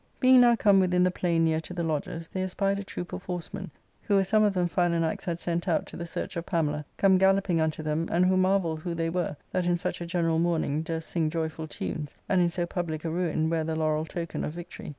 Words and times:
Being 0.19 0.41
now 0.41 0.55
come 0.55 0.79
within 0.79 1.03
the 1.03 1.11
plain 1.11 1.45
near 1.45 1.59
to 1.61 1.75
the 1.75 1.83
lodges, 1.83 2.27
they 2.27 2.41
espied 2.41 2.79
a 2.79 2.83
troop 2.83 3.13
of 3.13 3.23
horsemen, 3.25 3.69
who 4.01 4.15
were 4.15 4.23
some 4.23 4.41
of 4.43 4.55
them 4.55 4.67
Philanax 4.67 5.25
had 5.25 5.39
sent 5.39 5.67
out 5.67 5.85
to 5.85 5.95
the 5.95 6.07
search 6.07 6.35
of 6.35 6.47
Pamela, 6.47 6.85
come 6.97 7.19
galloping 7.19 7.61
unto 7.61 7.83
them, 7.83 8.07
and 8.11 8.25
who 8.25 8.35
marvelled 8.35 8.79
who 8.79 8.95
they 8.95 9.11
were 9.11 9.37
that 9.51 9.67
in 9.67 9.77
such 9.77 10.01
a 10.01 10.07
general 10.07 10.39
mourning 10.39 10.81
durst 10.81 11.09
sing 11.09 11.29
joyful 11.29 11.67
tunes, 11.67 12.15
and 12.27 12.41
in 12.41 12.49
so 12.49 12.65
public 12.65 13.05
a 13.05 13.11
ruin 13.11 13.47
wear 13.47 13.63
the 13.63 13.75
laurel 13.75 14.03
token 14.05 14.43
of 14.43 14.53
victory. 14.53 14.89